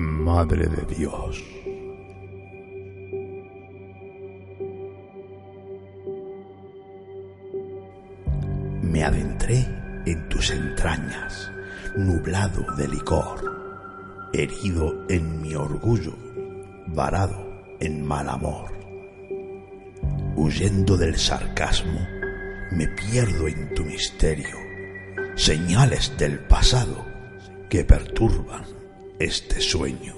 [0.00, 1.42] Madre de Dios.
[8.80, 9.66] Me adentré
[10.06, 11.50] en tus entrañas,
[11.96, 16.14] nublado de licor, herido en mi orgullo,
[16.86, 18.70] varado en mal amor.
[20.36, 22.06] Huyendo del sarcasmo,
[22.70, 24.56] me pierdo en tu misterio,
[25.34, 27.04] señales del pasado
[27.68, 28.77] que perturban
[29.18, 30.14] este sueño.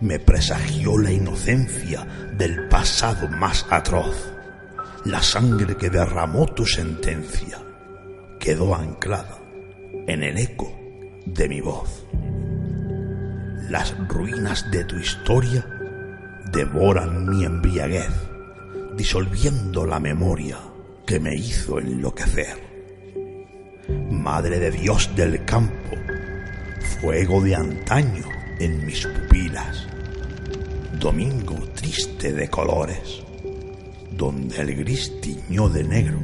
[0.00, 4.32] Me presagió la inocencia del pasado más atroz.
[5.04, 7.58] La sangre que derramó tu sentencia
[8.40, 9.38] quedó anclada
[10.06, 10.72] en el eco
[11.24, 12.06] de mi voz.
[13.70, 15.66] Las ruinas de tu historia
[16.52, 18.12] devoran mi embriaguez,
[18.96, 20.58] disolviendo la memoria
[21.04, 22.64] que me hizo enloquecer.
[24.10, 25.96] Madre de Dios del campo,
[27.00, 28.24] fuego de antaño
[28.58, 29.86] en mis pupilas,
[30.98, 33.22] domingo triste de colores,
[34.12, 36.18] donde el gris tiñó de negro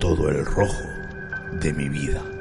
[0.00, 0.82] todo el rojo
[1.60, 2.39] de mi vida.